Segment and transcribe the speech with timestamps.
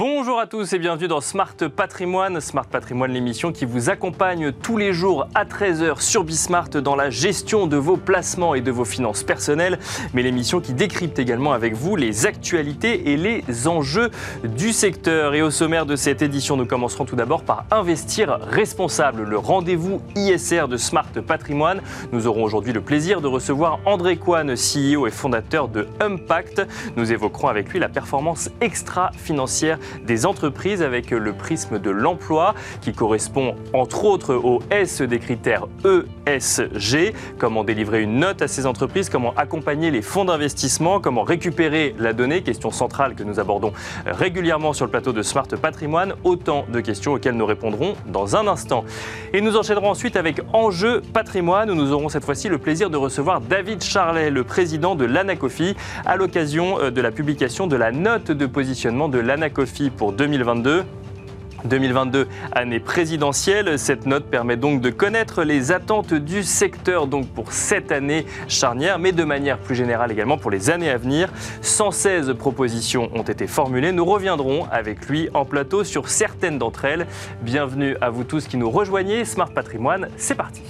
[0.00, 2.42] bon Bonjour à tous et bienvenue dans Smart Patrimoine.
[2.42, 7.08] Smart Patrimoine, l'émission qui vous accompagne tous les jours à 13h sur Bismart dans la
[7.08, 9.78] gestion de vos placements et de vos finances personnelles,
[10.12, 14.10] mais l'émission qui décrypte également avec vous les actualités et les enjeux
[14.44, 15.32] du secteur.
[15.32, 20.02] Et au sommaire de cette édition, nous commencerons tout d'abord par Investir responsable, le rendez-vous
[20.16, 21.80] ISR de Smart Patrimoine.
[22.12, 26.66] Nous aurons aujourd'hui le plaisir de recevoir André Coine, CEO et fondateur de Impact.
[26.98, 29.78] Nous évoquerons avec lui la performance extra-financière
[30.10, 35.66] des entreprises avec le prisme de l'emploi qui correspond entre autres au S des critères
[36.26, 41.94] ESG, comment délivrer une note à ces entreprises, comment accompagner les fonds d'investissement, comment récupérer
[41.96, 43.72] la donnée, question centrale que nous abordons
[44.04, 48.48] régulièrement sur le plateau de Smart Patrimoine, autant de questions auxquelles nous répondrons dans un
[48.48, 48.84] instant.
[49.32, 52.96] Et nous enchaînerons ensuite avec Enjeu Patrimoine où nous aurons cette fois-ci le plaisir de
[52.96, 57.92] recevoir David Charlet, le président de l'Anacofi, à l'occasion euh, de la publication de la
[57.92, 60.84] note de positionnement de l'Anacofi pour 2022.
[61.66, 63.78] 2022, année présidentielle.
[63.78, 68.98] Cette note permet donc de connaître les attentes du secteur donc pour cette année charnière,
[68.98, 71.28] mais de manière plus générale également pour les années à venir.
[71.60, 73.92] 116 propositions ont été formulées.
[73.92, 77.06] Nous reviendrons avec lui en plateau sur certaines d'entre elles.
[77.42, 79.26] Bienvenue à vous tous qui nous rejoignez.
[79.26, 80.62] Smart Patrimoine, c'est parti.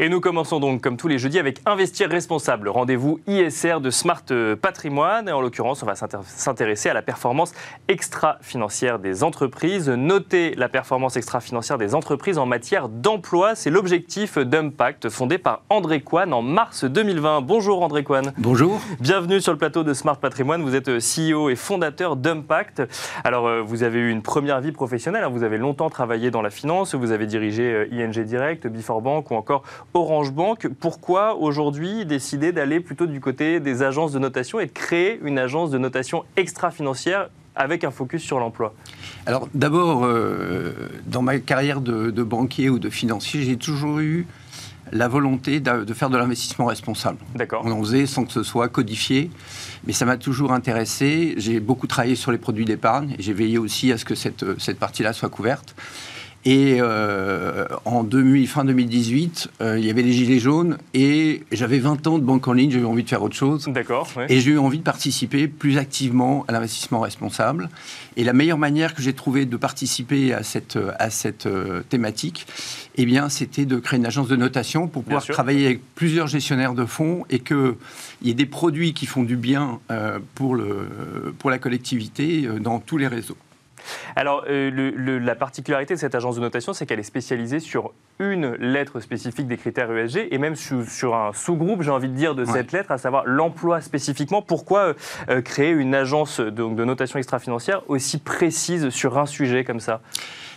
[0.00, 4.22] Et nous commençons donc, comme tous les jeudis, avec Investir responsable, rendez-vous ISR de Smart
[4.62, 5.28] Patrimoine.
[5.28, 7.52] Et en l'occurrence, on va s'intéresser à la performance
[7.88, 9.88] extra-financière des entreprises.
[9.88, 13.56] Notez la performance extra-financière des entreprises en matière d'emploi.
[13.56, 17.40] C'est l'objectif d'Impact, fondé par André Coine en mars 2020.
[17.40, 18.32] Bonjour André Coine.
[18.38, 18.80] Bonjour.
[19.00, 20.62] Bienvenue sur le plateau de Smart Patrimoine.
[20.62, 22.84] Vous êtes CEO et fondateur d'Impact.
[23.24, 25.24] Alors, euh, vous avez eu une première vie professionnelle.
[25.24, 25.28] Hein.
[25.28, 26.94] Vous avez longtemps travaillé dans la finance.
[26.94, 30.68] Vous avez dirigé euh, ING Direct, Before Bank ou encore Orange Bank.
[30.80, 35.38] Pourquoi aujourd'hui décider d'aller plutôt du côté des agences de notation et de créer une
[35.38, 38.74] agence de notation extra-financière avec un focus sur l'emploi?
[39.26, 40.72] Alors d'abord, euh,
[41.06, 44.26] dans ma carrière de, banquier ou de financier, j'ai toujours eu
[44.90, 47.18] la volonté de, faire de l'investissement responsable.
[47.34, 47.62] D'accord.
[47.64, 49.30] On en faisait sans que ce soit codifié,
[49.86, 51.34] mais ça m'a toujours intéressé.
[51.36, 54.44] J'ai beaucoup travaillé sur les produits d'épargne et j'ai veillé aussi à ce que cette,
[54.58, 55.74] cette partie-là soit couverte.
[56.50, 58.02] Et euh, en
[58.46, 62.48] fin 2018, euh, il y avait les Gilets jaunes et j'avais 20 ans de banque
[62.48, 63.68] en ligne, j'avais envie de faire autre chose.
[63.68, 64.08] D'accord.
[64.30, 67.68] Et j'ai eu envie de participer plus activement à l'investissement responsable.
[68.16, 72.46] Et la meilleure manière que j'ai trouvé de participer à cette, à cette euh, thématique,
[72.96, 76.72] eh bien, c'était de créer une agence de notation pour pouvoir travailler avec plusieurs gestionnaires
[76.72, 77.74] de fonds et qu'il
[78.22, 79.80] y ait des produits qui font du bien
[80.34, 80.88] pour, le,
[81.38, 83.36] pour la collectivité dans tous les réseaux.
[84.16, 88.54] Alors, euh, la particularité de cette agence de notation, c'est qu'elle est spécialisée sur une
[88.54, 92.44] lettre spécifique des critères ESG et même sur, un sous-groupe, j'ai envie de dire, de
[92.44, 94.42] cette lettre, à savoir l'emploi spécifiquement.
[94.42, 94.94] Pourquoi euh,
[95.30, 100.00] euh, créer une agence de, de notation extra-financière aussi précise sur un sujet comme ça?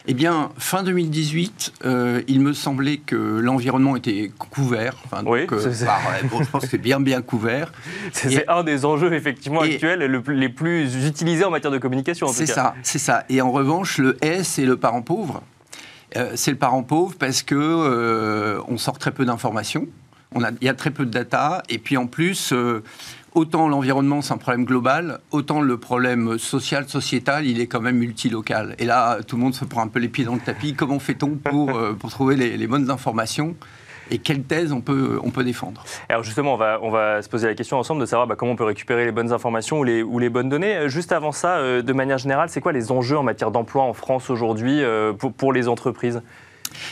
[0.08, 4.96] Eh bien, fin 2018, euh, il me semblait que l'environnement était couvert.
[5.06, 7.72] Enfin, oui, euh, je pense que c'est bien, bien couvert.
[8.12, 12.74] C'est un des enjeux, effectivement, actuels, les plus utilisés en matière de communication, C'est ça,
[12.82, 13.26] c'est ça.
[13.30, 15.44] Et en revanche, le S, c'est le parent pauvre.
[16.18, 19.88] Euh, c'est le parent pauvre parce que on sort très peu d'informations.
[20.36, 21.62] Il y a très peu de data.
[21.70, 22.54] Et puis, en plus
[23.34, 27.98] autant l'environnement, c'est un problème global, autant le problème social, sociétal, il est quand même
[27.98, 28.76] multilocal.
[28.80, 30.74] Et là, tout le monde se prend un peu les pieds dans le tapis.
[30.74, 33.56] Comment fait-on pour, euh, pour trouver les, bonnes informations
[34.10, 35.84] et quelle thèse on peut, on peut défendre?
[36.10, 38.52] Alors justement, on va, on va se poser la question ensemble de savoir bah, comment
[38.52, 40.76] on peut récupérer les bonnes informations ou les, ou les bonnes données.
[40.76, 43.84] Euh, juste avant ça, euh, de manière générale, c'est quoi les enjeux en matière d'emploi
[43.84, 44.82] en France aujourd'hui
[45.18, 46.22] pour, pour, les entreprises?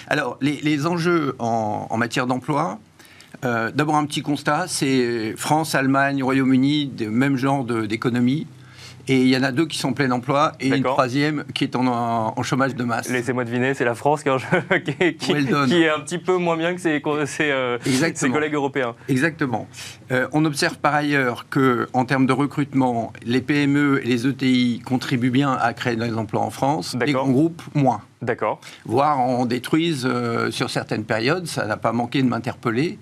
[0.07, 2.79] Alors, les, les enjeux en, en matière d'emploi,
[3.45, 8.47] euh, d'abord, un petit constat, c'est France, Allemagne, Royaume-Uni, même genre d'économie.
[9.07, 11.63] Et il y en a deux qui sont en plein emploi et une troisième qui
[11.63, 13.09] est en, chômage de masse.
[13.09, 14.31] Laissez-moi deviner, c'est la France qui, est
[15.89, 17.01] un petit peu moins bien que ses,
[17.39, 17.79] euh,
[18.31, 18.93] collègues européens.
[19.07, 19.67] Exactement.
[20.11, 24.83] Euh, on observe par ailleurs que, en termes de recrutement, les PME et les ETI
[24.85, 28.01] contribuent bien à créer des emplois en France, les grands groupes moins.
[28.21, 28.59] D'accord.
[28.85, 32.99] Voire en détruisent euh, sur certaines périodes, ça n'a pas manqué de m'interpeller.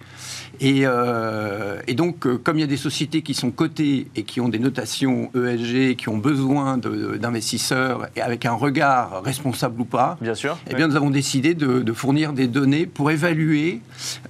[0.59, 4.23] Et, euh, et, donc, euh, comme il y a des sociétés qui sont cotées et
[4.23, 9.85] qui ont des notations ESG, qui ont besoin d'investisseurs, et avec un regard responsable ou
[9.85, 13.81] pas, bien sûr, eh bien, nous avons décidé de, fournir des données pour évaluer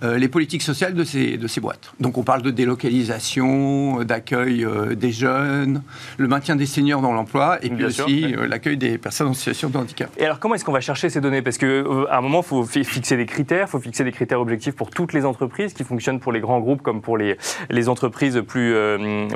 [0.04, 1.92] euh, les politiques sociales de ces, de ces boîtes.
[2.00, 5.82] Donc, on parle de délocalisation, d'accueil des jeunes,
[6.18, 9.78] le maintien des seniors dans l'emploi, et puis aussi l'accueil des personnes en situation de
[9.78, 10.10] handicap.
[10.18, 12.64] Et alors, comment est-ce qu'on va chercher ces données Parce qu'à un moment, il faut
[12.64, 16.20] fixer des critères, il faut fixer des critères objectifs pour toutes les entreprises qui fonctionnent
[16.20, 17.38] pour les grands groupes comme pour les,
[17.70, 18.76] les entreprises plus,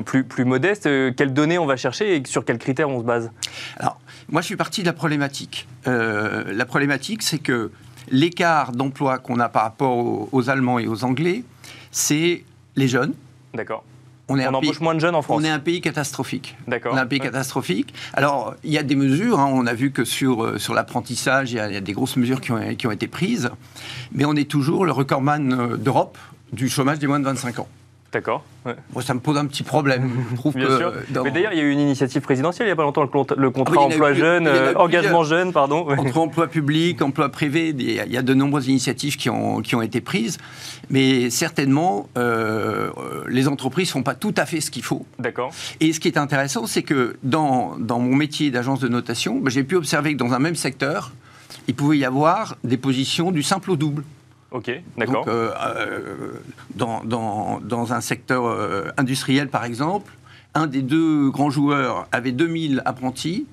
[0.05, 0.83] plus, plus modestes.
[1.15, 3.31] Quelles données on va chercher et sur quels critères on se base?
[3.77, 3.99] Alors,
[4.29, 5.67] moi, je suis parti de la problématique.
[5.85, 7.71] la problématique, c'est que
[8.09, 11.43] l'écart d'emploi qu'on a par rapport aux, Allemands et aux Anglais,
[11.91, 12.43] c'est
[12.75, 13.13] les jeunes.
[13.53, 13.83] D'accord.
[14.31, 15.39] On, est embauche moins de jeunes en France.
[15.41, 16.55] On est un pays catastrophique.
[16.67, 16.93] D'accord.
[16.93, 17.93] On est un pays catastrophique.
[18.13, 19.39] Alors, il y a des mesures.
[19.39, 19.49] Hein.
[19.51, 22.51] on a vu que sur, euh, sur l'apprentissage, il, y, a des grosses mesures qui
[22.51, 23.49] ont, qui ont été prises.
[24.13, 26.17] Mais on est toujours le recordman euh, d'Europe
[26.53, 27.67] du chômage des moins de 25 ans.
[28.11, 28.43] D'accord.
[29.01, 30.11] ça me pose un petit problème.
[30.53, 30.93] Bien sûr.
[31.23, 33.03] Mais d'ailleurs, il y a eu une initiative présidentielle il n'y a pas longtemps,
[33.37, 35.87] le, contrat ah emploi jeune, euh, engagement jeune, pardon.
[35.89, 39.81] Entre emploi public, emploi privé, il y, a de nombreuses initiatives qui ont, qui ont
[39.81, 40.39] été prises.
[40.89, 42.89] Mais certainement, euh,
[43.29, 45.05] les entreprises ne font pas tout à fait ce qu'il faut.
[45.17, 45.53] D'accord.
[45.79, 49.49] Et ce qui est intéressant, c'est que dans, dans mon métier d'agence de notation, ben,
[49.49, 51.13] j'ai pu observer que dans un même secteur,
[51.69, 54.03] il pouvait y avoir des positions du simple au double.
[54.51, 55.25] Ok, d'accord.
[55.27, 56.33] Euh,
[56.75, 60.11] dans, dans, dans, un secteur euh, industriel, par exemple,
[60.53, 63.47] un des deux grands joueurs avait 2000 apprentis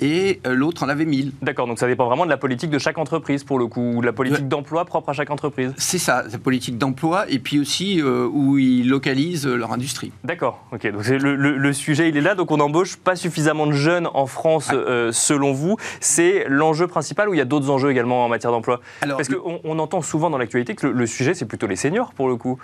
[0.00, 1.32] et euh, l'autre en avait 1000.
[1.42, 4.00] D'accord, donc ça dépend vraiment de la politique de chaque entreprise pour le coup, ou
[4.00, 5.72] de la politique d'emploi propre à chaque entreprise.
[5.76, 10.12] C'est ça, la politique d'emploi et puis aussi euh, où ils localisent leur industrie.
[10.22, 13.72] D'accord, ok, donc le, le, sujet il est là, donc on n'embauche pas suffisamment de
[13.72, 15.76] jeunes en France euh, selon vous.
[16.00, 18.80] C'est l'enjeu principal ou il y a d'autres enjeux également en matière d'emploi?
[19.00, 22.28] Parce qu'on on entend souvent dans l'actualité que le sujet c'est plutôt les seniors pour
[22.28, 22.58] le coup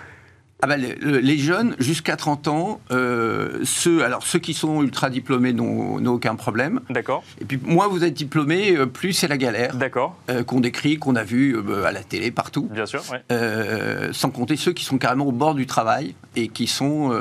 [0.63, 5.51] ah ben, les, jeunes, jusqu'à 30 ans, euh, ceux, alors ceux qui sont ultra diplômés
[5.51, 6.79] n'ont aucun problème.
[6.89, 7.21] D'accord.
[7.41, 9.75] Et puis, moins vous êtes diplômé, euh, plus c'est la galère.
[9.75, 10.15] D'accord.
[10.29, 12.69] Euh, qu'on décrit, qu'on a vu à la télé, partout.
[12.71, 13.03] Bien sûr,
[14.13, 17.11] sans compter ceux qui sont carrément au bord du travail et qui sont,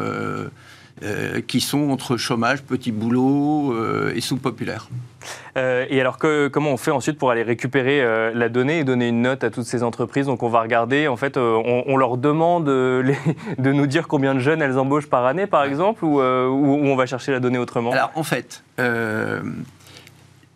[1.49, 3.75] qui sont entre chômage, petit boulot
[4.15, 4.89] et sous-populaire.
[5.57, 9.09] Euh, et alors, comment on fait ensuite pour aller récupérer euh, la donnée et donner
[9.09, 10.27] une note à toutes ces entreprises?
[10.27, 14.41] Donc, on va regarder, en fait, euh, on, leur demande de nous dire combien de
[14.41, 17.93] jeunes elles embauchent par année, par exemple, ou, ou, on va chercher la donnée autrement?
[17.93, 18.63] Alors, en fait,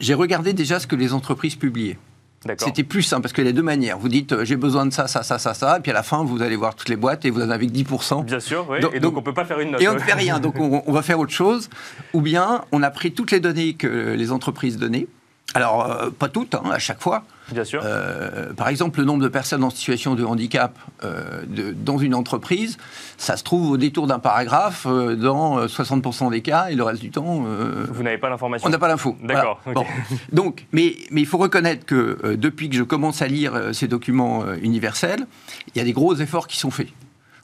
[0.00, 1.98] j'ai regardé déjà ce que les entreprises publiaient.
[2.58, 3.98] C'était plus simple parce qu'il y a deux manières.
[3.98, 6.24] Vous dites j'ai besoin de ça, ça, ça, ça, ça, et puis à la fin
[6.24, 8.24] vous allez voir toutes les boîtes et vous en avez que 10%.
[8.24, 8.78] Bien sûr, oui.
[8.92, 9.80] et donc, on ne peut pas faire une note.
[9.80, 11.68] Et on ne fait rien, donc on, va faire autre chose.
[12.12, 15.06] Ou bien on a pris toutes les données que les entreprises donnaient.
[15.54, 17.22] Alors, euh, pas toutes, hein, à chaque fois.
[17.50, 17.80] Bien sûr.
[17.84, 21.42] Euh, par exemple, le nombre de personnes en situation de handicap euh,
[21.74, 22.76] dans une entreprise,
[23.16, 27.10] ça se trouve au détour d'un paragraphe dans 60% des cas, et le reste du
[27.10, 27.44] temps...
[27.88, 29.16] Vous n'avez pas l'information On n'a pas l'info.
[29.22, 29.60] D'accord.
[30.32, 34.44] Donc, mais, mais il faut reconnaître que depuis que je commence à lire ces documents
[34.60, 35.26] universels,
[35.74, 36.88] il y a des gros efforts qui sont faits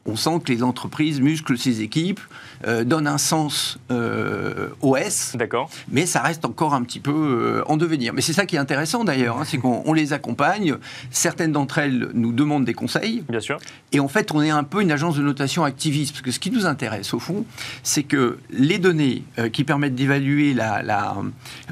[0.06, 2.20] on sent que les entreprises musclent ces équipes,
[2.66, 5.34] euh, donnent un sens euh, au S.
[5.36, 5.70] D'accord.
[5.90, 8.12] Mais ça reste encore un petit peu euh, en devenir.
[8.12, 10.76] Mais c'est ça qui est intéressant d'ailleurs, hein, c'est qu'on les accompagne.
[11.10, 13.22] Certaines d'entre elles nous demandent des conseils.
[13.28, 13.58] Bien sûr.
[13.92, 16.38] Et en fait, on est un peu une agence de notation activiste, parce que ce
[16.38, 17.44] qui nous intéresse au fond,
[17.82, 19.22] c'est que les données
[19.52, 21.16] qui permettent d'évaluer la, la,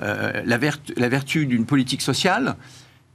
[0.01, 2.57] la vertu d'une politique sociale,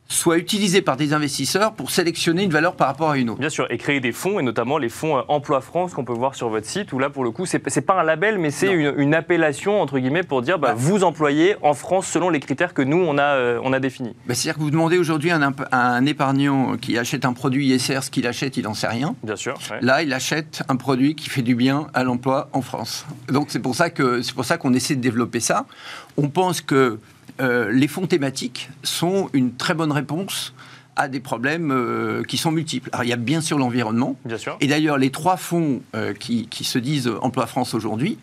[0.07, 3.39] soit utilisé par des investisseurs pour sélectionner une valeur par rapport à une autre.
[3.39, 6.13] Bien sûr, et créer des fonds, et notamment les fonds euh, Emploi France qu'on peut
[6.13, 8.51] voir sur votre site, où là, pour le coup, c'est n'est pas un label, mais
[8.51, 12.73] c'est une, appellation, entre guillemets, pour dire, bah, vous employez en France selon les critères
[12.73, 14.15] que nous, on a, euh, on a définis.
[14.27, 15.39] Bah, C'est-à-dire que vous demandez aujourd'hui à
[15.71, 19.15] un, épargnant qui achète un produit ISR, ce qu'il achète, il n'en sait rien.
[19.23, 19.55] Bien sûr.
[19.81, 23.05] Là, il achète un produit qui fait du bien à l'emploi en France.
[23.29, 25.65] Donc c'est pour ça qu'on essaie de développer ça.
[26.17, 26.99] On pense que
[27.39, 30.53] euh, les fonds thématiques sont une très bonne réponse
[30.95, 32.89] à des problèmes euh, qui sont multiples.
[32.93, 34.15] Alors, il y a bien sûr l'environnement.
[34.23, 34.57] Bien sûr.
[34.61, 38.17] Et d'ailleurs, les trois fonds euh, qui, se disent Emploi France aujourd'hui,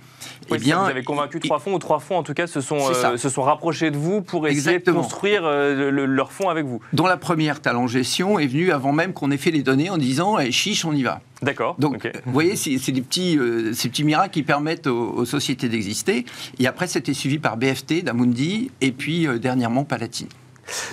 [0.50, 2.78] eh bien, vous avez convaincu trois fonds, ou trois fonds en tout cas se sont,
[3.16, 6.80] se sont rapprochés de vous pour essayer de construire leur fonds avec vous.
[6.92, 9.98] Dont la première, Talent Gestion, est venue avant même qu'on ait fait les données en
[9.98, 11.20] disant eh, chiche, on y va.
[11.42, 11.74] D'accord.
[11.78, 13.38] Donc, vous voyez, c'est des petits,
[13.74, 16.24] ces petits miracles qui permettent aux, sociétés d'exister.
[16.58, 20.28] Et après, c'était suivi par BFT, Damundi, et puis dernièrement Palatine.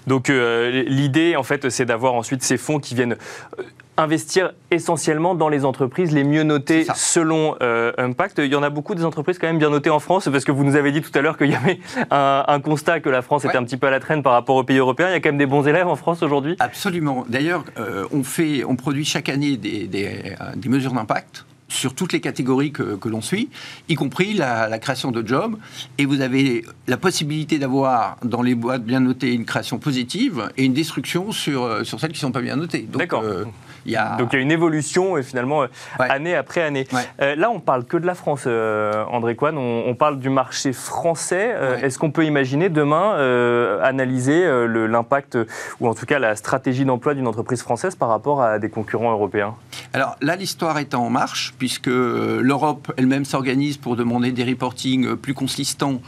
[0.08, 3.18] Donc euh, l'idée, en fait, c'est d'avoir ensuite ces fonds qui viennent
[3.60, 3.64] euh,
[4.00, 8.40] investir essentiellement dans les entreprises les mieux notées selon euh, Impact.
[8.40, 10.52] Il y en a beaucoup des entreprises quand même bien notées en France, parce que
[10.52, 11.80] vous nous avez dit tout à l'heure qu'il y avait
[12.10, 14.64] un, constat que la France était un petit peu à la traîne par rapport aux
[14.64, 15.10] pays européens.
[15.10, 17.26] Il y a quand même des bons élèves en France aujourd'hui Absolument.
[17.28, 17.64] D'ailleurs,
[18.12, 22.96] on, fait, on produit chaque année des, des mesures d'impact sur toutes les catégories que,
[22.96, 23.50] que l'on suit,
[23.88, 25.56] y compris la, la, création de jobs.
[25.98, 30.66] Et vous avez la possibilité d'avoir dans les boîtes bien notées une création positive et
[30.66, 32.88] une destruction sur, sur celles qui ne sont pas bien notées.
[32.92, 33.22] D'accord.
[33.24, 33.46] Euh,
[33.90, 34.16] il y a...
[34.18, 35.68] Donc il y a une évolution et finalement ouais.
[36.00, 36.88] année après année.
[36.94, 37.02] Ouais.
[37.22, 39.58] Euh, là, on parle que de la France, euh, André Coine.
[39.58, 41.52] On, on, parle du marché français.
[41.54, 41.86] Euh, ouais.
[41.86, 45.38] Est-ce qu'on peut imaginer demain euh, analyser l'impact
[45.80, 49.12] ou en tout cas la stratégie d'emploi d'une entreprise française par rapport à des concurrents
[49.12, 49.56] européens?
[49.94, 55.34] Alors là, l'histoire est en marche puisque l'Europe elle-même s'organise pour demander des reportings plus
[55.34, 56.02] consistants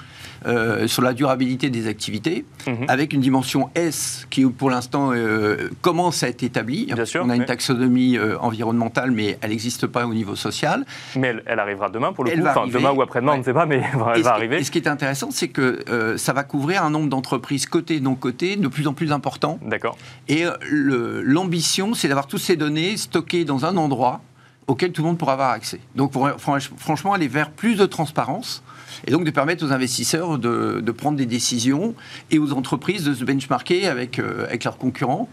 [0.47, 2.85] euh, sur la durabilité des activités, mmh.
[2.87, 6.87] avec une dimension S qui, pour l'instant, euh, commence à être établie.
[6.87, 10.83] Bien sûr, On a une taxonomie euh, environnementale, mais elle n'existe pas au niveau social.
[11.15, 12.47] Mais elle, elle, arrivera demain, pour le elle coup.
[12.47, 13.37] Enfin, demain ou après-demain, ouais.
[13.37, 13.83] on ne sait pas, mais
[14.15, 14.57] elle va arriver.
[14.57, 18.01] Et ce qui est intéressant, c'est que ça va couvrir un nombre d'entreprises cotées et
[18.01, 19.59] non cotées de plus en plus important.
[19.61, 19.95] D'accord.
[20.27, 24.21] Et l'ambition, c'est d'avoir toutes ces données stockées dans un endroit
[24.67, 25.79] auquel tout le monde pourra avoir accès.
[25.95, 28.63] Donc, pour, franchement, aller vers plus de transparence
[29.07, 31.95] et donc de permettre aux investisseurs de, prendre des décisions
[32.29, 35.29] et aux entreprises de se benchmarker avec, euh, avec leurs concurrents.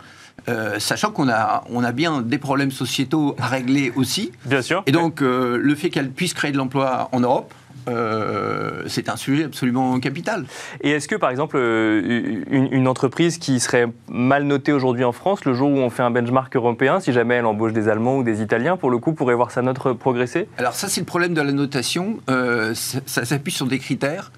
[0.49, 4.33] Euh, sachant qu'on a, on a bien des problèmes sociétaux à régler aussi.
[4.45, 4.83] Bien sûr.
[4.87, 7.53] Et donc, euh, le fait qu'elle puisse créer de l'emploi en Europe,
[7.89, 10.45] euh, c'est un sujet absolument capital.
[10.83, 15.13] Et est-ce que, par exemple, euh, une, une, entreprise qui serait mal notée aujourd'hui en
[15.13, 18.19] France, le jour où on fait un benchmark européen, si jamais elle embauche des Allemands
[18.19, 21.07] ou des Italiens, pour le coup, pourrait voir sa note progresser Alors ça, c'est le
[21.07, 22.19] problème de la notation.
[22.29, 24.33] Euh, ça, ça s'appuie sur des critères.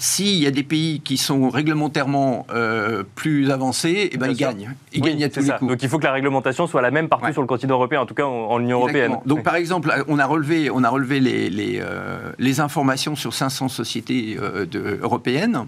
[0.00, 4.72] S'il y a des pays qui sont réglementairement euh, plus avancés, eh ben, ils gagnent.
[4.92, 5.72] Ils oui, gagnent à tous les coups.
[5.72, 7.32] Donc il faut que la réglementation soit la même partout ouais.
[7.32, 9.16] sur le continent européen, en tout cas en, Union européenne.
[9.26, 13.34] Donc par exemple, on a relevé, on a relevé les, les, euh, les informations sur
[13.34, 15.66] 500 sociétés euh, de, européennes.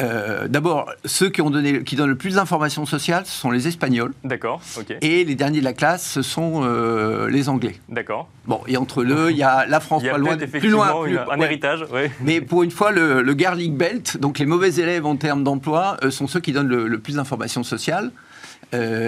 [0.00, 3.66] Euh, D'abord, ceux qui, ont donné, qui donnent le plus d'informations sociales, ce sont les
[3.66, 4.12] Espagnols.
[4.24, 4.96] D'accord, ok.
[5.00, 7.76] Et les derniers de la classe, ce sont euh, les Anglais.
[7.88, 8.28] D'accord.
[8.46, 10.68] Bon, et entre eux, il y a la France il y a pas loin, plus
[10.68, 11.46] loin, plus, un ouais.
[11.46, 11.84] héritage.
[11.92, 12.10] Ouais.
[12.20, 15.96] Mais pour une fois, le, le Garlic Belt, donc les mauvais élèves en termes d'emploi,
[16.02, 18.10] euh, sont ceux qui donnent le, le plus d'informations sociales.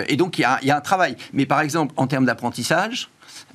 [0.08, 1.14] Et donc, il y, a, il y, a, un travail.
[1.34, 3.10] Mais par exemple, en termes d'apprentissage,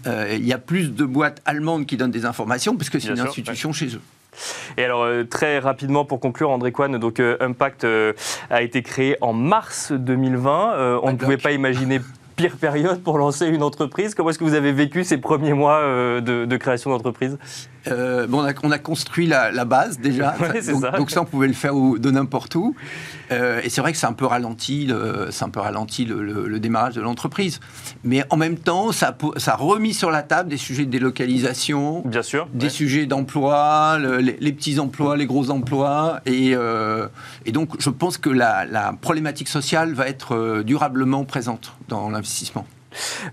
[0.06, 3.16] il y a plus de boîtes allemandes qui donnent des informations, parce que c'est une
[3.16, 3.76] sûr, institution ouais.
[3.76, 4.02] chez eux.
[4.78, 8.14] Et alors, euh, très rapidement, pour conclure, André Coine, donc euh, Impact euh,
[8.50, 10.74] a été créé en mars 2020.
[10.74, 12.00] Euh, on ne pouvait pas imaginer
[12.36, 14.16] pire période pour lancer une entreprise.
[14.16, 17.38] Comment est-ce que vous avez vécu ces premiers mois de, de, création d'entreprise?
[17.88, 20.92] Euh, bon, on, a, on, a, construit la, la base déjà, ouais, donc, ça.
[20.92, 21.22] donc, ça.
[21.22, 22.76] on pouvait le faire où, de n'importe où.
[23.32, 26.48] Euh, et c'est vrai que c'est un peu ralenti, le, un peu ralenti le, le,
[26.48, 27.60] le démarrage de l'entreprise.
[28.04, 32.02] Mais en même temps, ça, ça, a remis sur la table des sujets de délocalisation,
[32.06, 32.70] Bien sûr, des ouais.
[32.70, 36.22] sujets d'emploi, les, les, petits emplois, les gros emplois.
[36.26, 37.08] Et, euh,
[37.46, 42.66] et donc, je pense que la, la, problématique sociale va être durablement présente dans l'investissement.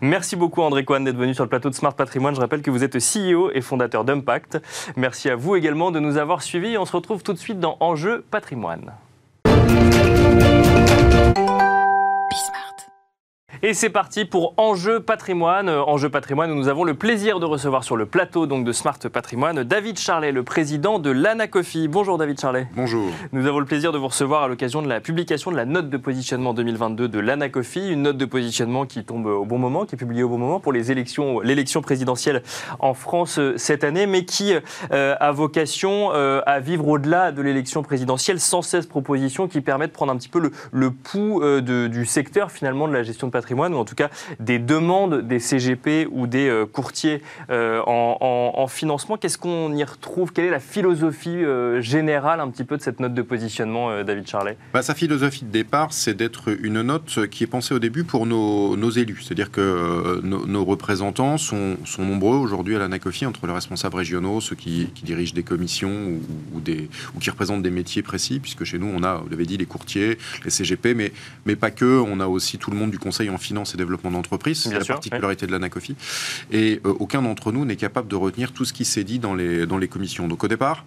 [0.01, 2.35] Merci beaucoup André Cohen d'être venu sur le plateau de Smart Patrimoine.
[2.35, 4.59] Je rappelle que vous êtes CEO et fondateur d'Impact.
[4.97, 6.79] Merci à vous également de nous avoir suivis.
[6.79, 8.93] On se retrouve tout de suite dans Enjeu Patrimoine.
[13.63, 15.69] Et c'est parti pour Enjeu Patrimoine.
[15.69, 19.65] Enjeu Patrimoine, nous avons le plaisir de recevoir sur le plateau donc, de Smart Patrimoine
[19.65, 21.87] David Charlet, le président de l'Anacofi.
[21.87, 22.69] Bonjour David Charlet.
[22.75, 23.11] Bonjour.
[23.33, 25.91] Nous avons le plaisir de vous recevoir à l'occasion de la publication de la note
[25.91, 29.95] de positionnement 2022 de l'Anacofi, une note de positionnement qui tombe au bon moment, qui
[29.95, 32.43] est publiée au bon moment pour les élections, l'élection présidentielle
[32.79, 34.55] en France cette année, mais qui
[34.91, 39.97] euh, a vocation euh, à vivre au-delà de l'élection présidentielle, 116 propositions qui permettent de
[39.97, 43.27] prendre un petit peu le, le pouls euh, de, du secteur finalement de la gestion
[43.27, 47.81] de patrimoine ou en tout cas des demandes des CGP ou des euh, courtiers euh,
[47.87, 49.17] en, en, en, financement.
[49.17, 50.33] Qu'est-ce qu'on y retrouve?
[50.33, 54.27] Quelle est la philosophie euh, générale un petit peu de cette note de positionnement, David
[54.29, 54.57] Charlet?
[54.73, 58.27] Bah, Sa philosophie de départ, c'est d'être une note qui est pensée au début pour
[58.27, 59.23] nos, nos élus.
[59.23, 64.57] C'est-à-dire que nos, représentants sont, sont nombreux aujourd'hui à l'ANACOFI, entre les responsables régionaux, ceux
[64.57, 68.65] qui, qui dirigent des commissions ou, ou, des, ou qui représentent des métiers précis, puisque
[68.65, 71.13] chez nous, on a, vous l'avez dit, les courtiers, les CGP, mais,
[71.47, 72.01] mais pas que.
[72.01, 74.85] On a aussi tout le monde du conseil en finance et développement d'entreprise, c'est la
[74.85, 75.49] sûr, particularité ouais.
[75.49, 75.97] de l'ANACOFI.
[76.51, 79.35] Et euh, aucun d'entre nous n'est capable de retenir tout ce qui s'est dit dans
[79.35, 80.29] les, dans les commissions.
[80.29, 80.85] Donc au départ,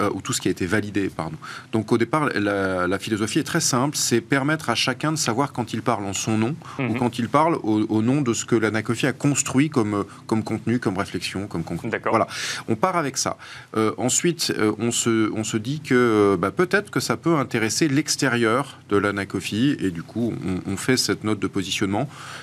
[0.00, 1.38] euh, ou tout ce qui a été validé par nous.
[1.72, 5.52] Donc au départ, la, la philosophie est très simple, c'est permettre à chacun de savoir
[5.52, 6.90] quand il parle en son nom mm -hmm.
[6.90, 9.96] ou quand il parle au, au, nom de ce que l'ANACOFI a construit comme,
[10.28, 11.98] comme contenu, comme réflexion, comme conclusion.
[12.16, 12.26] Voilà,
[12.72, 13.32] on part avec ça.
[13.76, 14.42] Euh, ensuite,
[14.86, 16.00] on, se, on se dit que
[16.42, 20.98] bah, peut-être que ça peut intéresser l'extérieur de l'ANACOFI et du coup, on, on fait
[21.08, 21.93] cette note de positionnement.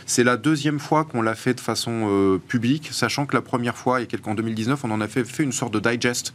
[0.05, 3.77] C'est la deuxième fois qu'on l'a fait de façon euh, publique, sachant que la première
[3.77, 6.33] fois, il y a quelqu'en 2019, on en a fait, fait une sorte de digest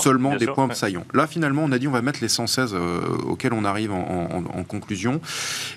[0.00, 0.74] seulement des sûr, points ouais.
[0.74, 1.04] saillants.
[1.14, 3.98] Là, finalement, on a dit on va mettre les 116 euh, auxquels on arrive en,
[3.98, 5.20] en, en, conclusion,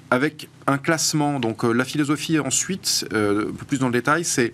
[0.10, 1.40] avec un classement.
[1.40, 4.54] Donc, euh, la philosophie ensuite, un peu plus dans le détail, c'est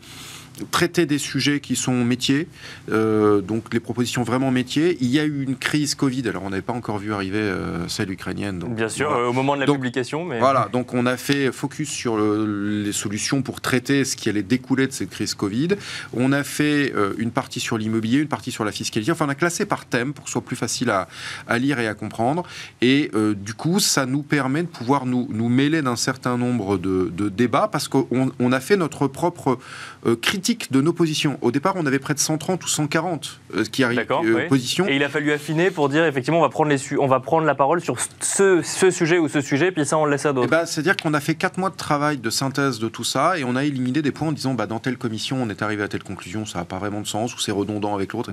[0.72, 2.48] traiter des sujets qui sont métiers,
[2.92, 4.98] euh, donc les propositions vraiment métiers.
[5.02, 7.88] Il y a eu une crise Covid, alors on n'avait pas encore vu arriver euh,
[7.88, 8.60] celle ukrainienne.
[8.60, 9.24] Donc, Bien sûr, voilà.
[9.26, 10.26] euh, au moment de la Donc, publication.
[10.26, 10.40] Mais...
[10.40, 14.44] Voilà, donc on a fait focus sur le- les solutions pour traiter ce qui allait
[14.44, 15.70] découler de cette crise Covid.
[16.14, 19.12] On a fait une partie sur l'immobilier, une partie sur la fiscalité.
[19.12, 21.08] Enfin, on a classé par thème pour que ce soit plus facile à,
[21.48, 22.44] à lire et à comprendre.
[22.82, 27.12] Et du coup, ça nous permet de pouvoir nous, nous mêler d'un certain nombre de,
[27.16, 28.08] de débats parce qu'on
[28.40, 29.58] on a fait notre propre
[30.06, 30.16] euh,
[30.48, 31.38] critique de nos positions.
[31.42, 34.48] Au départ, on avait près de 130 ou 140 euh, qui arrivent euh, oui.
[34.48, 34.88] positions.
[34.88, 37.20] Et il a fallu affiner pour dire effectivement on va prendre, les su- on va
[37.20, 40.26] prendre la parole sur ce, ce sujet ou ce sujet, puis ça on le laisse
[40.26, 40.50] à d'autres.
[40.50, 43.44] ben, C'est-à-dire qu'on a fait quatre mois de travail de synthèse de tout ça et
[43.44, 45.90] on a éliminé des points en disant bah, dans telle commission on est arrivé à
[45.90, 48.32] telle conclusion, ça n'a pas vraiment de sens ou c'est redondant avec l'autre.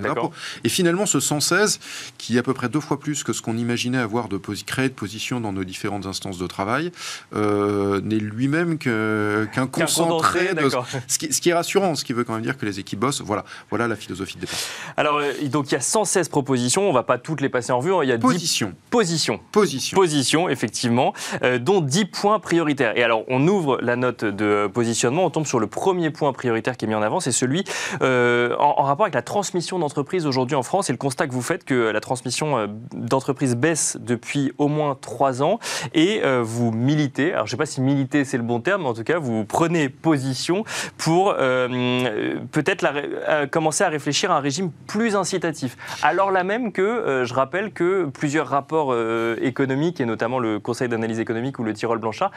[0.63, 1.79] Et finalement, ce 116,
[2.17, 4.87] qui est à peu près deux fois plus que ce qu'on imaginait avoir de créer
[4.87, 6.91] de positions dans nos différentes instances de travail,
[7.35, 10.53] euh, n'est lui-même qu'un concentré.
[10.53, 10.69] de-
[11.07, 12.99] ce, qui, ce qui est rassurant, ce qui veut quand même dire que les équipes
[12.99, 13.21] bossent.
[13.21, 14.57] Voilà, voilà la philosophie de départ.
[14.97, 17.79] Alors euh, donc il y a 116 propositions, on va pas toutes les passer en
[17.79, 17.99] revue, hein.
[18.03, 18.73] il y a 10 Position.
[18.89, 19.39] positions.
[19.51, 19.95] Position.
[19.95, 22.97] Positions, effectivement, euh, dont 10 points prioritaires.
[22.97, 26.77] Et alors, on ouvre la note de positionnement, on tombe sur le premier point prioritaire
[26.77, 27.63] qui est mis en avant, c'est celui
[28.01, 30.89] euh, en, en rapport avec la transmission d'entreprise aujourd'hui en France.
[30.89, 35.41] Et le constat que vous faites que la transmission d'entreprise baisse depuis au moins 3
[35.43, 35.59] ans.
[35.93, 38.83] Et euh, vous militez, alors je ne sais pas si militer c'est le bon terme,
[38.83, 40.63] mais en tout cas, vous prenez position
[40.97, 45.77] pour euh, euh, peut-être euh, commencer à réfléchir à un régime plus incitatif.
[46.03, 48.95] Alors là même que, euh, je rappelle que plusieurs rapports
[49.41, 52.31] économiques, et notamment le Conseil d'analyse économique ou le Tyrol Blanchard,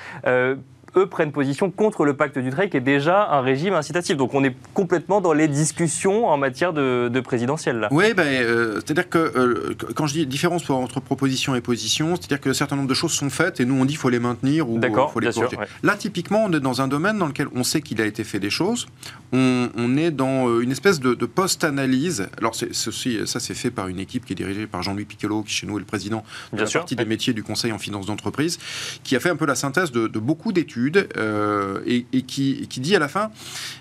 [0.99, 4.17] eux prennent position contre le pacte du trade qui est déjà un régime incitatif.
[4.17, 7.89] Donc on est complètement dans les discussions en matière de, de présidentielle là.
[7.91, 12.41] Oui, ben, euh, c'est-à-dire que euh, quand je dis différence entre proposition et position, c'est-à-dire
[12.41, 14.19] que un certain nombre de choses sont faites et nous on dit qu'il faut les
[14.19, 15.61] maintenir ou il faut les sûr, corriger.
[15.61, 15.69] ouais.
[15.83, 18.41] Là, typiquement, on est dans un domaine dans lequel on sait qu'il a été fait
[18.41, 18.87] des choses.
[19.33, 22.29] On, on est dans euh, une espèce de, de post-analyse.
[22.39, 25.53] Alors, ceci, ça, c'est fait par une équipe qui est dirigée par Jean-Louis Piccolo, qui
[25.53, 27.05] chez nous est le président de Bien la sûr, partie ouais.
[27.05, 28.59] des métiers du Conseil en finance d'entreprise,
[29.05, 32.67] qui a fait un peu la synthèse de, de beaucoup d'études euh, et, et qui,
[32.69, 33.31] qui dit à la fin,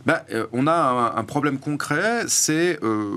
[0.06, 3.12] bah, euh, on a un, un problème concret, c'est, euh,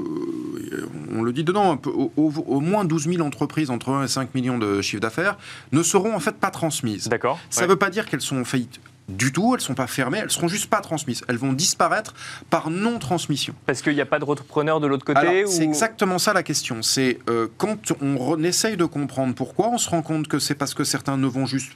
[1.15, 4.59] on le dit dedans, peu, au, moins 12 000 entreprises entre 1 et 5 millions
[4.59, 5.37] de chiffre d'affaires
[5.73, 7.09] ne seront en fait pas transmises.
[7.09, 7.71] D'accord Ça ne Ouais.
[7.73, 10.31] veut pas dire qu'elles sont en faillite du tout, elles ne sont pas fermées, elles
[10.31, 11.23] seront juste pas transmises.
[11.27, 12.15] Elles vont disparaître
[12.49, 13.55] par non-transmission.
[13.67, 16.45] Parce qu'il n'y a pas de repreneur de l'autre côté ou- C'est exactement ça la
[16.45, 16.81] question.
[16.83, 20.75] C'est euh, quand on essaye de comprendre pourquoi, on se rend compte que c'est parce
[20.75, 21.73] que certains ne vont juste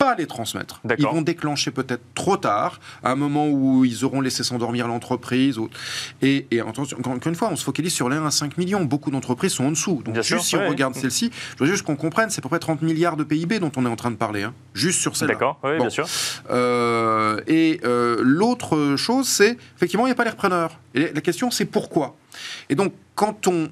[0.00, 0.80] pas les transmettre.
[0.98, 5.58] Ils vont déclencher peut-être trop tard, à un moment où ils auront laissé s'endormir l'entreprise.
[6.22, 8.82] Et, encore encore une fois, on se focalise sur les 1 à 5 millions.
[8.84, 10.00] Beaucoup d'entreprises sont en dessous.
[10.02, 10.66] Donc Bien juste sûr, si ouais.
[10.66, 13.24] on regarde celle-ci, je veux juste qu'on comprenne, c'est à peu près 30 milliards de
[13.24, 14.42] PIB dont on est en train de parler.
[14.42, 14.54] hein.
[14.72, 15.34] juste sur celle-là.
[15.34, 15.84] D'accord, oui, Bon.
[15.84, 16.06] bien sûr.
[16.50, 20.78] Euh, et euh, l'autre chose, c'est effectivement, il n'y a pas les repreneurs.
[20.94, 22.16] Et la question, c'est pourquoi?
[22.68, 23.68] Et donc, quand on,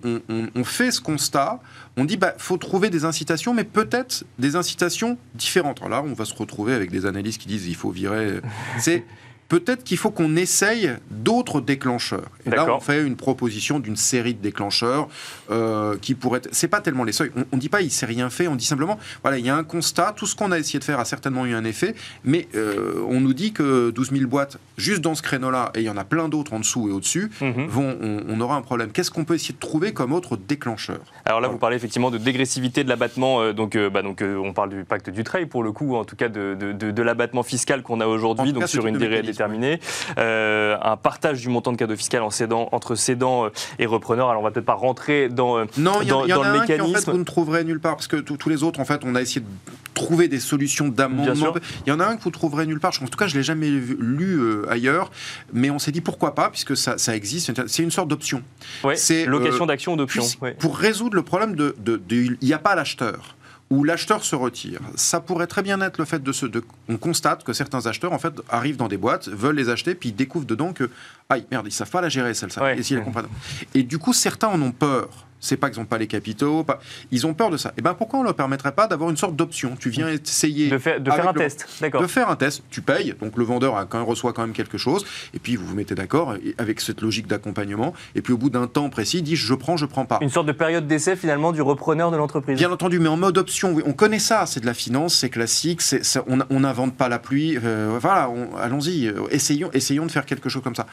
[0.65, 1.61] fait ce constat,
[1.97, 5.79] on dit bah faut trouver des incitations, mais peut-être des incitations différentes.
[5.79, 8.41] Alors là, on va se retrouver avec des analystes qui disent il faut virer.
[8.79, 9.05] C'est
[9.49, 12.29] peut-être qu'il faut qu'on essaye d'autres déclencheurs.
[12.47, 15.09] Et là, on fait une proposition d'une série de déclencheurs
[15.51, 16.39] euh, qui pourraient.
[16.39, 17.31] être- C'est pas tellement les seuils.
[17.53, 18.47] On, ne dit pas il s'est rien fait.
[18.49, 20.13] On dit simplement voilà, il y a un constat.
[20.17, 23.21] Tout ce qu'on a essayé de faire a certainement eu un effet, mais euh, on
[23.21, 26.05] nous dit que 12 000 boîtes juste dans ce créneau-là, et il y en a
[26.05, 27.67] plein d'autres en dessous et au-dessus, Mhm.
[27.69, 27.97] vont.
[28.03, 28.91] On, on aura un problème.
[28.93, 31.01] Qu'est-ce qu'on peut essayer de trouver comme autre déclencheur?
[31.25, 33.41] Alors là, vous parlez effectivement de dégressivité de l'abattement.
[33.41, 36.05] euh, donc, bah, donc on parle du pacte du trade pour le coup, ou en
[36.05, 38.99] tout cas de, de- de- de l'abattement fiscal qu'on a aujourd'hui, donc sur une de
[38.99, 39.79] durée mécanisme, déterminée.
[40.19, 44.29] Euh, un partage du montant de cadeau fiscal en cédant, entre cédant euh, et repreneur.
[44.29, 46.37] Alors on va peut-être pas rentrer dans, euh, Non, il y, en- dans, y en
[46.37, 47.13] dans a le en fait mécanisme.
[47.13, 49.41] vous ne trouverez nulle part parce que tous les autres en fait on a essayé
[49.41, 49.47] de
[49.95, 51.55] trouver des solutions d'amendement.
[51.87, 52.93] Il y en a un que vous trouverez nulle part.
[53.03, 55.11] En tout cas, je l'ai jamais vu- lu euh, ailleurs,
[55.53, 57.53] mais on s'est dit pourquoi pas puisque ça, ça existe.
[57.69, 58.43] C'est une sorte d'option.
[58.85, 60.23] Ouais, c'est, location euh, d'action ou d'option.
[60.41, 60.53] Ouais.
[60.53, 61.75] Pour résoudre le problème de-
[62.11, 63.35] il n'y a pas l'acheteur
[63.71, 64.81] ou l'acheteur se retire.
[64.97, 68.13] Ça pourrait très bien être le fait de se, de, on constate que certains acheteurs
[68.13, 70.91] en fait arrivent dans des boîtes, veulent les acheter, puis ils découvrent dedans que
[71.29, 72.63] aïe merde ils savent pas la gérer celle-là.
[72.63, 72.81] Ouais.
[72.81, 73.27] Et, comprennent.
[73.75, 75.28] et du coup certains en ont peur.
[75.41, 77.73] C'est pas qu'ils n'ont pas les capitaux, pas- ils ont peur de ça.
[77.77, 79.77] Et ben pourquoi on leur permettrait pas d'avoir une sorte d'option?
[79.79, 81.69] Tu viens essayer De, faire- de faire avec un le- test.
[81.81, 82.03] D'accord.
[82.03, 84.53] de faire un test, tu payes, donc le vendeur a quand même, reçoit quand même
[84.53, 88.39] quelque chose, et puis vous vous mettez d'accord avec cette logique d'accompagnement, et puis au
[88.39, 90.19] bout d'un temps précis, il dit je prends, je prends pas.
[90.23, 92.59] Une sorte de période d'essai finalement du repreneur de l'entreprise.
[92.59, 93.83] Bien entendu, mais en mode option, oui.
[93.87, 97.59] On connaît ça, c'est de la finance, c'est classique, c'est, on n'invente pas la pluie.
[97.63, 100.87] euh, voilà, on- allons-y, euh, essayons, essayons de faire quelque chose comme ça.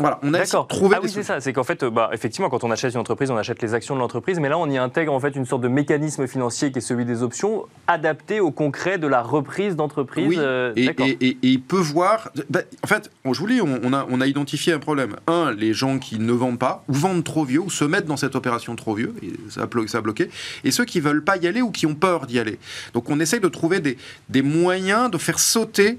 [0.00, 0.66] Voilà, on a D'accord.
[0.66, 1.40] trouver Ah des oui, c'est ça.
[1.40, 4.00] C'est qu'en fait, bah, effectivement, quand on achète une entreprise, on achète les actions de
[4.00, 6.82] l'entreprise, mais là, on y intègre en fait une sorte de mécanisme financier qui est
[6.82, 10.26] celui des options, adapté au concret de la reprise d'entreprise.
[10.28, 12.30] Oui, euh, et, et- et- et il peut voir.
[12.48, 15.16] bah, en fait, je vous dis, on, on a, on a identifié un problème.
[15.26, 18.16] Un, les gens qui ne vendent pas, ou vendent trop vieux, ou se mettent dans
[18.16, 20.30] cette opération trop vieux, et ça a, ça a bloqué.
[20.64, 22.58] Et ceux qui veulent pas y aller ou qui ont peur d'y aller.
[22.94, 25.98] Donc on essaye de trouver des, des moyens de faire sauter.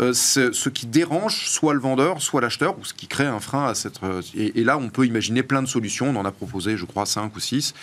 [0.00, 3.40] Euh, ce, ce qui dérange soit le vendeur, soit l'acheteur, ou ce qui crée un
[3.40, 4.02] frein à cette.
[4.02, 6.08] euh, et, et là, on peut imaginer plein de solutions.
[6.08, 7.74] On en a proposé, je crois, 5 ou 6.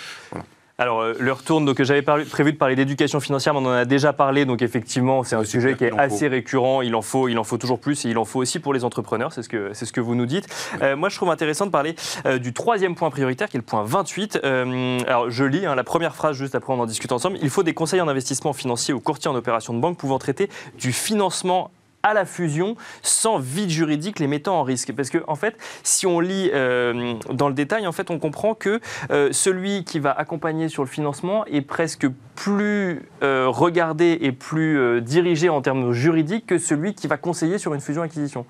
[0.77, 3.85] Alors, euh, l'heure tourne, donc j'avais prévu de parler d'éducation financière, mais on en a
[3.85, 6.31] déjà parlé, donc effectivement, c'est un sujet qui est assez faut.
[6.31, 8.73] récurrent, il en, faut, il en faut toujours plus, et il en faut aussi pour
[8.73, 10.47] les entrepreneurs, c'est ce que, c'est ce que vous nous dites.
[10.81, 13.65] Euh, moi, je trouve intéressant de parler euh, du troisième point prioritaire, qui est le
[13.65, 14.41] point 28.
[14.43, 17.37] Euh, alors, je lis hein, la première phrase, juste après on en discute ensemble.
[17.41, 20.49] Il faut des conseillers en investissement financier ou courtiers en opération de banque pouvant traiter
[20.77, 21.71] du financement
[22.05, 24.93] à la fusion sans vide juridique les mettant en risque.
[24.93, 29.29] Parce que, en fait, si on lit euh, dans le détail, on comprend que euh,
[29.31, 35.49] celui qui va accompagner sur le financement est presque plus euh, regardé et plus dirigé
[35.49, 38.45] en termes juridiques que celui qui va conseiller sur une fusion-acquisition.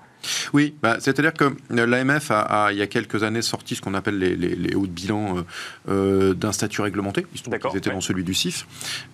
[0.52, 3.80] Oui, bah, c'est-à-dire que euh, l'AMF a, a, il y a quelques années, sorti ce
[3.80, 5.42] qu'on appelle les, les- les hauts de bilan euh,
[5.88, 7.26] euh, d'un statut réglementé.
[7.34, 7.40] Ils,
[7.76, 7.94] étaient ouais.
[7.94, 8.66] dans celui du CIF.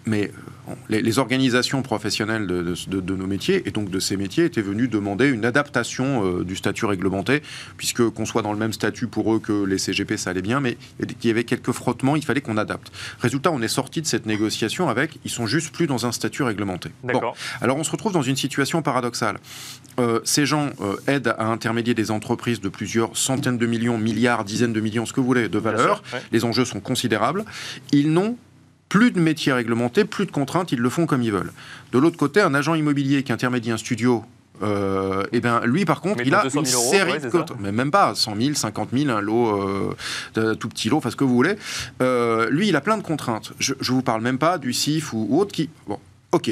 [0.07, 0.31] Mais
[0.66, 4.16] bon, les, les organisations professionnelles de, de- de- de nos métiers, et donc de ces
[4.16, 7.42] métiers, étaient venues demander une adaptation euh, du statut réglementé,
[7.77, 10.61] puisque qu'on soit dans le même statut pour eux que les CGP, ça allait bien,
[10.61, 12.90] mais il y avait quelques frottements, il fallait qu'on adapte.
[13.20, 16.42] Résultat, on est sorti de cette négociation avec, ils sont juste plus dans un statut
[16.42, 16.90] réglementé.
[17.03, 17.20] Bon,
[17.61, 19.38] alors on se retrouve dans une situation paradoxale.
[20.01, 20.70] Euh, ces gens
[21.07, 25.12] aident à intermédier des entreprises de plusieurs centaines de millions, milliards, dizaines de millions, ce
[25.12, 26.03] que vous voulez, de valeur.
[26.05, 26.23] sûr, ouais.
[26.33, 27.45] Les enjeux sont considérables.
[27.93, 28.37] Ils n'ont
[28.88, 31.53] plus de métier réglementé, plus de contraintes, ils le font comme ils veulent.
[31.93, 34.23] De l'autre côté, un agent immobilier qui intermédie un studio,
[34.62, 37.19] euh, eh ben, lui, par contre, Mais il a 200 une 000 euros, série ouais,
[37.19, 37.59] de contraintes.
[37.61, 39.97] Mais même pas, 100 000, 50 000, un lot,
[40.37, 41.57] euh, tout petit lot, enfin ce que vous voulez.
[42.03, 43.53] Euh, lui, il a plein de contraintes.
[43.59, 45.71] Je ne vous parle même pas du CIF ou, ou autre qui...
[45.87, 45.99] Bon,
[46.33, 46.51] ok.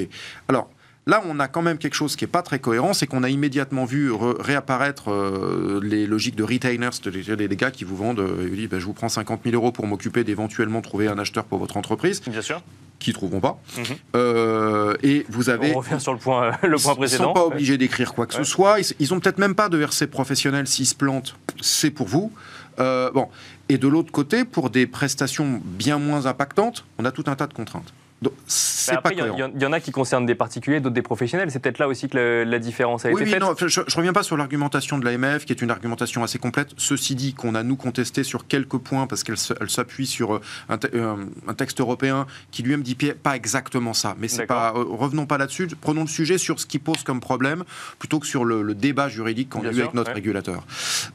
[0.49, 0.71] Alors,
[1.07, 3.31] Là, on a quand même quelque chose qui n'est pas très cohérent, c'est qu'on a
[3.31, 7.97] immédiatement vu re- réapparaître euh, les logiques de retainers, c'est-à-dire des, des gars qui vous
[7.97, 10.83] vendent, euh, ils vous disent, ben, je vous prends 50 000 euros pour m'occuper d'éventuellement
[10.83, 12.63] trouver un acheteur pour votre entreprise, Bien sûr.
[12.99, 13.59] qui ne trouveront pas.
[13.79, 13.85] Mhm.
[14.15, 15.75] Euh, et vous avez...
[15.75, 17.25] On revient sur le point, euh, le point Ils précédent.
[17.25, 18.45] sont pas obligés d'écrire quoi que Ouais.
[18.45, 18.79] ce soit.
[18.79, 21.35] Ils, ils ont peut-être même pas de RC professionnel s'ils se plantent.
[21.63, 22.31] C'est pour vous.
[22.79, 23.29] Bon.
[23.69, 27.47] Et de l'autre côté, pour des prestations bien moins impactantes, on a tout un tas
[27.47, 27.93] de contraintes.
[28.23, 30.95] Donc, Mais c'est après, pas il y en- y, a qui concernent des particuliers, d'autres
[30.95, 31.51] des professionnels.
[31.51, 33.41] C'est peut-être là aussi que la différence a Oui, été oui, faite.
[33.41, 36.69] non, je, je reviens pas sur l'argumentation de l'AMF, qui est une argumentation assez complète.
[36.77, 40.77] Ceci dit, qu'on a nous contesté sur quelques points, parce qu'elle s'appuie sur euh, un,
[40.77, 41.17] te- euh,
[41.49, 44.15] un texte européen qui lui-même dit pas exactement ça.
[44.19, 45.69] Mais c'est pas, euh, revenons pas là-dessus.
[45.81, 47.65] Prenons le sujet sur ce qui pose comme problème,
[47.99, 50.15] plutôt que sur le, le débat juridique qu'on a eu sûr, avec notre ouais.
[50.15, 50.67] régulateur.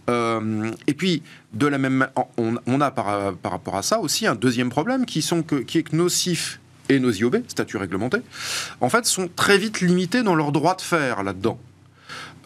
[0.09, 1.21] Euh, et puis,
[1.53, 5.05] de la même, on, on a par, par rapport à ça aussi un deuxième problème,
[5.05, 8.17] qui, sont que, qui est que nos CIF et nos IOB, statut réglementé,
[8.81, 11.59] en fait, sont très vite limités dans leur droit de faire là-dedans.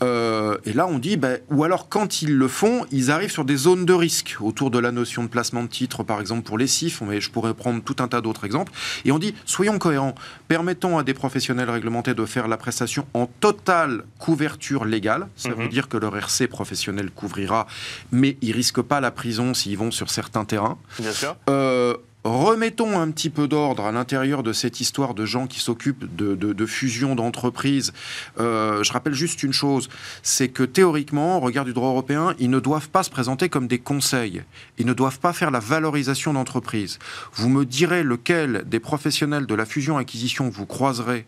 [0.02, 3.44] Euh, et là, on dit, ben, ou alors quand ils le font, ils arrivent sur
[3.44, 6.58] des zones de risque autour de la notion de placement de titres, par exemple pour
[6.58, 8.72] les CIF, mais je pourrais prendre tout un tas d'autres exemples.
[9.04, 10.16] Et on dit, soyons cohérents,
[10.48, 15.28] permettons à des professionnels réglementés de faire la prestation en totale couverture légale.
[15.36, 15.56] Ça Mhm.
[15.64, 17.68] veut dire que leur RC professionnel couvrira,
[18.14, 20.78] mais ils risquent pas la prison s'ils vont sur certains terrains.
[21.00, 21.36] Bien sûr.
[21.50, 26.16] Euh, remettons un petit peu d'ordre à l'intérieur de cette histoire de gens qui s'occupent
[26.16, 27.94] de, de, de fusion d'entreprises.
[28.40, 29.90] Euh, je rappelle juste une chose,
[30.22, 33.68] c'est que théoriquement, au regard du droit européen, ils ne doivent pas se présenter comme
[33.68, 34.44] des conseils.
[34.78, 37.00] Ils ne doivent pas faire la valorisation d'entreprise.
[37.34, 41.26] Vous me direz lequel des professionnels de la fusion-acquisition que vous croiserez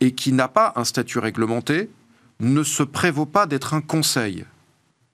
[0.00, 1.90] et qui n'a pas un statut réglementé
[2.40, 4.44] ne se prévaut pas d'être un conseil.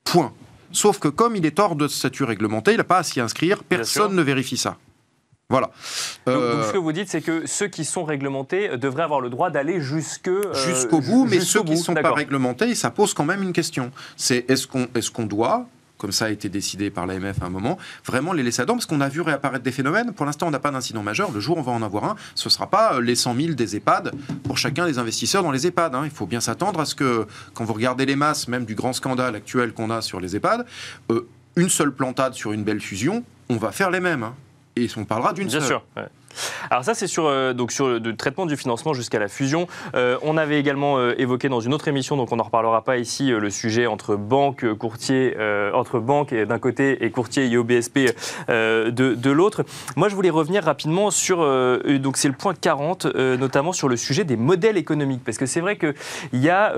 [0.05, 0.33] Point.
[0.73, 3.65] Sauf que comme il est hors de statut réglementé, il n'a pas à s'y inscrire,
[3.65, 4.79] personne ne vérifie ça.
[5.51, 5.67] Voilà.
[6.27, 9.03] Donc, Euh, donc, ce que vous dites, c'est que ceux qui sont réglementés euh, devraient
[9.03, 12.75] avoir le droit d'aller jusque, euh, jusqu'au bout, mais ceux qui ne sont pas réglementés,
[12.75, 13.91] ça pose quand même une question.
[14.17, 15.67] C'est est-ce qu'on est qu'on doit,
[15.99, 18.87] comme ça a été décidé par l'AMF à un moment, vraiment les laisser à Parce
[18.87, 20.13] qu'on a vu réapparaître des phénomènes.
[20.13, 21.31] Pour l'instant, on n'a pas d'incident majeur.
[21.33, 23.49] Le jour où on va en avoir un, ce ne sera pas les 100 000
[23.55, 24.13] des EHPAD
[24.45, 25.95] pour chacun des investisseurs dans les EHPAD.
[25.97, 26.03] hein.
[26.05, 28.93] Il faut bien s'attendre à ce que, quand vous regardez les masses, même du grand
[28.93, 30.65] scandale actuel qu'on a sur les EHPAD,
[31.11, 34.23] euh, une seule plantade sur une belle fusion, on va faire les mêmes.
[34.23, 34.35] hein.
[34.81, 35.69] Et on parlera d'une Bien seule.
[35.69, 35.83] sûr.
[35.97, 36.07] ouais.
[36.71, 39.67] Alors ça, c'est sur, euh, donc sur le traitement du financement jusqu'à la fusion.
[39.95, 42.99] Euh, on avait également euh, évoqué dans une autre émission, donc on n'en reparlera pas
[42.99, 45.37] ici, le sujet entre banques, courtiers,
[45.75, 47.99] entre banques d'un côté et courtiers et OBSP
[48.49, 49.65] de, de l'autre.
[49.97, 51.39] Moi, je voulais revenir rapidement sur,
[52.01, 55.61] donc c'est le point 40, notamment sur le sujet des modèles économiques, parce que c'est
[55.61, 55.95] vrai qu'il
[56.33, 56.73] y a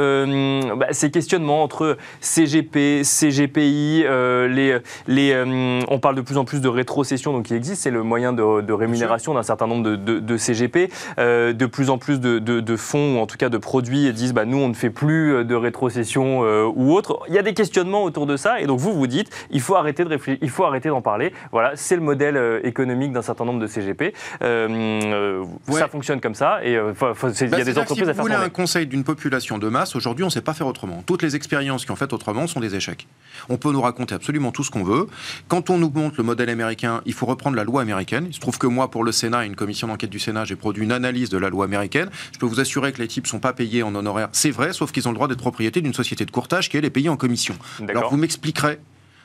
[0.76, 6.68] bah, ces questionnements entre CGP, CGPI, les, les, on parle de plus en plus de
[6.68, 10.90] rétrocession, donc qui existe, c'est le moyen de, de rémunération d'un certain nombre de, CGP.
[11.18, 14.44] Euh, de plus en plus de, fonds, ou en tout cas de produits, disent bah,
[14.44, 17.20] nous, on ne fait plus euh, de rétrocession euh, ou autre.
[17.28, 19.76] Il y a des questionnements autour de ça, et donc vous vous dites il faut
[19.76, 21.32] arrêter de réfléchir, il faut arrêter d'en parler.
[21.52, 24.14] Voilà, c'est le modèle économique d'un certain nombre de CGP.
[24.40, 28.14] Ça fonctionne comme ça, et il y a bah, des entreprises à faire.
[28.14, 30.66] Si vous voulez un conseil d'une population de masse, aujourd'hui, on ne sait pas faire
[30.66, 31.02] autrement.
[31.06, 33.06] Toutes les expériences qui ont fait autrement sont des échecs.
[33.48, 35.06] On peut nous raconter absolument tout ce qu'on veut.
[35.48, 38.26] Quand on nous montre le modèle américain, il faut reprendre la loi américaine.
[38.28, 40.84] Il se trouve que moi, pour le Sénat, une commission d'enquête du Sénat, j'ai produit
[40.84, 42.10] une analyse de la loi américaine.
[42.32, 44.28] Je peux vous assurer que les types sont pas payés en honoraires.
[44.32, 46.84] C'est vrai, sauf qu'ils ont le droit d'être propriété d'une société de courtage qui, elle,
[46.84, 47.54] est payée en commission.
[47.88, 48.78] Alors vous m'expliquerez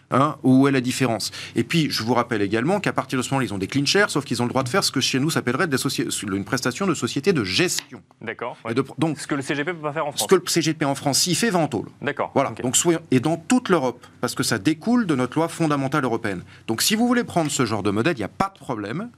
[0.10, 3.34] Hein, où est la différence Et puis, je vous rappelle également qu'à partir de ce
[3.34, 5.02] moment, ils ont des clean shares, sauf qu'ils ont le droit de faire ce que
[5.02, 8.02] chez nous s'appellerait une prestation de société de gestion.
[8.22, 8.58] D'accord.
[8.98, 10.22] Donc, ce que le CGP peut pas faire en France.
[10.22, 11.88] Ce que le CGP en France, il fait Ventol.
[12.02, 12.32] D'accord.
[12.34, 12.54] Voilà.
[12.64, 12.78] Donc,
[13.12, 16.44] et dans toute l'Europe, parce que ça découle de notre loi fondamentale européenne.
[16.68, 19.10] Donc, si vous voulez prendre ce genre de modèle, il n'y a pas de problème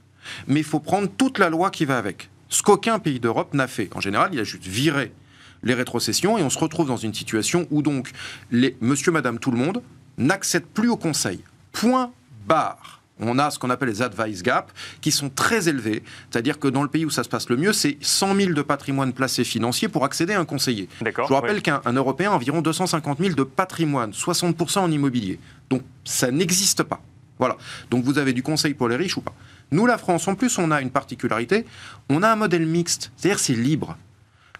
[0.46, 2.30] mais il faut prendre toute la loi qui va avec.
[2.48, 3.88] Ce qu'aucun pays d'Europe n'a fait.
[3.94, 5.12] En général, il a juste viré
[5.62, 8.10] les rétrocessions et on se retrouve dans une situation où donc
[8.50, 9.82] les monsieur, madame, tout le monde
[10.18, 11.40] n'accèdent plus au Conseil.
[11.72, 12.12] Point
[12.46, 16.02] barre on a ce qu'on appelle les advice gaps, qui sont très élevés.
[16.30, 18.62] C'est-à-dire que dans le pays où ça se passe le mieux, c'est 100 000 de
[18.62, 20.88] patrimoine placé financier pour accéder à un conseiller.
[21.04, 25.38] Je vous rappelle qu'un Européen a environ 250 000 de patrimoine, 60% en immobilier.
[25.68, 27.02] Donc ça n'existe pas.
[27.38, 27.56] Voilà.
[27.90, 29.34] Donc vous avez du conseil pour les riches ou pas.
[29.72, 31.64] Nous, la France, en plus, on a une particularité.
[32.08, 33.96] On a un modèle mixte, c'est-à-dire c'est libre.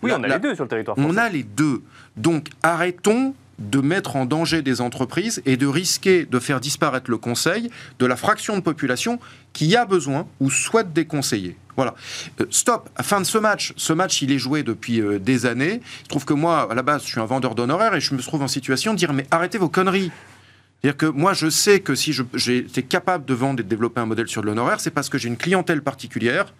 [0.02, 1.10] Oui, on a les deux sur le territoire français.
[1.12, 1.82] On a les deux.
[2.16, 7.18] Donc arrêtons de mettre en danger des entreprises et de risquer de faire disparaître le
[7.18, 9.20] conseil de la fraction de population
[9.52, 11.56] qui a besoin ou souhaite des conseillers.
[11.76, 11.94] Voilà.
[12.40, 12.88] Euh, stop.
[13.02, 13.72] Fin de ce match.
[13.76, 15.80] Ce match, il est joué depuis euh, des années.
[16.04, 18.20] Je trouve que moi, à la base, je suis un vendeur d'honoraires et je me
[18.20, 20.10] trouve en situation de dire mais arrêtez vos conneries.
[20.80, 22.16] C'est-à-dire que moi, je sais que si
[22.48, 25.18] été capable de vendre et de développer un modèle sur de l'honoraire, c'est parce que
[25.18, 26.54] j'ai une clientèle particulière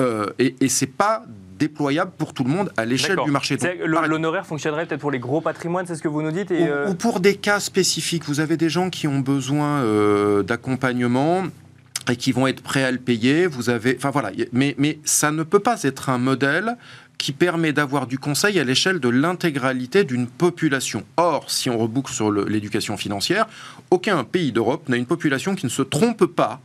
[0.00, 1.24] euh, et, et c'est pas
[1.58, 3.58] déployable pour tout le monde à l'échelle du marché.
[3.84, 6.94] L'honoraire fonctionnerait peut-être pour les gros patrimoines, c'est ce que vous nous dites euh, ou,
[6.94, 8.24] pour des cas spécifiques.
[8.24, 11.44] Vous avez des gens qui ont besoin euh, d'accompagnement
[12.10, 13.46] et qui vont être prêts à le payer.
[13.46, 16.76] Vous avez, enfin voilà, mais, mais ça ne peut pas être un modèle
[17.20, 21.04] qui permet d'avoir du conseil à l'échelle de l'intégralité d'une population.
[21.18, 23.46] Or, si on reboucle sur l'éducation financière,
[23.90, 26.62] aucun pays d'Europe n'a une population qui ne se trompe pas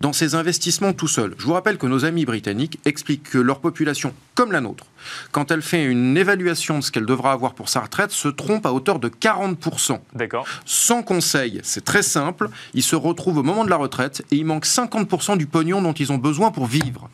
[0.00, 1.34] dans ses investissements tout seul.
[1.38, 4.84] Je vous rappelle que nos amis britanniques expliquent que leur population, comme la nôtre,
[5.32, 8.66] quand elle fait une évaluation de ce qu'elle devra avoir pour sa retraite, se trompe
[8.66, 9.98] à hauteur de 40%.
[10.14, 10.46] D'accord.
[10.66, 14.44] Sans conseil, c'est très simple, ils se retrouvent au moment de la retraite et il
[14.44, 17.08] manque 50% du pognon dont ils ont besoin pour vivre.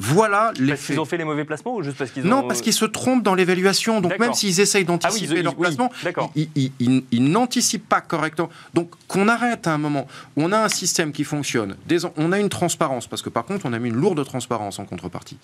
[0.00, 2.28] Voilà les Parce qu'ils ont fait les mauvais placements ou juste parce qu'ils ont...
[2.28, 4.00] Non, parce qu'ils se trompent dans l'évaluation.
[4.00, 5.90] Donc même s'ils essayent d'anticiper ah leur placement,
[6.34, 8.50] ils, n'anticipent pas correctement.
[8.74, 10.06] Donc qu'on arrête à un moment.
[10.36, 11.76] On a un système qui fonctionne.
[12.16, 14.84] On a une transparence, parce que par contre, on a mis une lourde transparence en
[14.84, 15.38] contrepartie.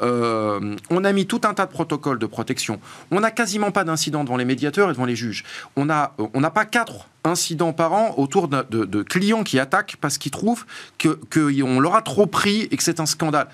[0.00, 2.80] Euh, on a mis tout un tas de protocoles de protection.
[3.10, 5.44] On n'a quasiment pas d'incidents devant les médiateurs et devant les juges.
[5.74, 10.16] On n'a on pas quatre incidents par an autour de, de, clients qui attaquent parce
[10.16, 10.64] qu'ils trouvent
[11.02, 13.48] qu'on que leur a trop pris et que c'est un scandale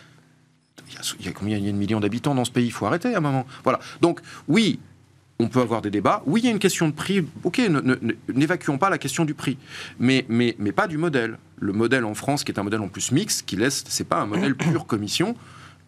[1.20, 2.66] il y a combien il y a de millions d'habitants dans ce pays?
[2.66, 3.46] Il faut arrêter à un moment.
[3.64, 3.80] Voilà.
[4.00, 4.78] Donc oui,
[5.38, 6.22] on peut avoir des débats.
[6.26, 7.24] Oui, il y a une question de prix.
[7.44, 7.60] Ok,
[8.28, 9.58] n'évacuons pas la question du prix,
[9.98, 11.38] mais, mais, mais pas du modèle.
[11.58, 14.20] Le modèle en France, qui est un modèle en plus mixte, qui laisse, c'est pas
[14.20, 15.36] un modèle pure commission.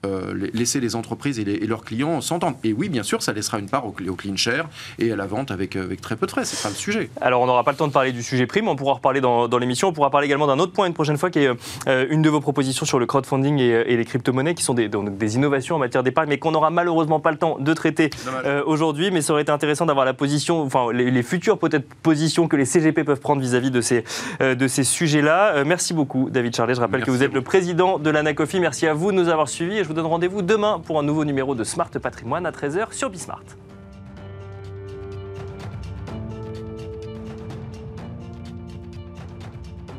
[0.05, 2.57] Euh, laisser les entreprises et, leurs clients s'entendre.
[2.65, 5.51] Et oui, bien sûr, ça laissera une part au, clean share et à la vente
[5.51, 6.45] avec, avec très peu de frais.
[6.45, 7.11] C'est pas le sujet.
[7.21, 8.69] Alors, on n'aura pas le temps de parler du sujet prime.
[8.69, 9.89] On pourra reparler dans, dans l'émission.
[9.89, 11.51] On pourra parler également d'un autre point une prochaine fois, qui est
[11.89, 15.17] euh, une de vos propositions sur le crowdfunding et, les crypto-monnaies, qui sont des, donc,
[15.17, 18.11] des innovations en matière d'épargne, mais qu'on n'aura malheureusement pas le temps de traiter
[18.45, 19.11] euh, aujourd'hui.
[19.11, 22.67] Mais ça aurait été intéressant d'avoir la position, enfin, les, futures peut-être positions que les
[22.67, 24.05] CGP peuvent prendre vis-à-vis de ces,
[24.41, 25.65] de ces sujets-là.
[25.65, 26.75] merci beaucoup, David Charlet.
[26.75, 28.61] Je rappelle que vous êtes le président de l'ANACOFI.
[28.61, 31.05] Merci à vous de nous avoir suivis et je vous donne rendez-vous demain pour un
[31.05, 33.45] nouveau numéro de Smart Patrimoine à 13h sur Bismart.